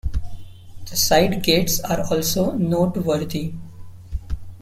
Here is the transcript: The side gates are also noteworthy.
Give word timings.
The 0.89 0.97
side 0.97 1.43
gates 1.43 1.79
are 1.81 2.01
also 2.11 2.53
noteworthy. 2.53 3.53